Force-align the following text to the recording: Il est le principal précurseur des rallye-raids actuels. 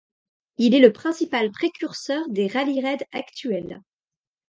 Il 0.57 0.73
est 0.73 0.79
le 0.79 0.91
principal 0.91 1.51
précurseur 1.51 2.27
des 2.29 2.47
rallye-raids 2.47 3.07
actuels. 3.11 3.83